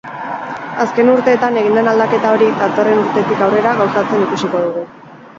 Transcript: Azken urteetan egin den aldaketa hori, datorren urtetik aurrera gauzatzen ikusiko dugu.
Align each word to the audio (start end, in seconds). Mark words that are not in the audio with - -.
Azken 0.83 1.09
urteetan 1.15 1.59
egin 1.61 1.75
den 1.79 1.89
aldaketa 1.91 2.31
hori, 2.37 2.47
datorren 2.61 3.01
urtetik 3.01 3.43
aurrera 3.49 3.75
gauzatzen 3.83 4.25
ikusiko 4.29 4.63
dugu. 4.65 4.83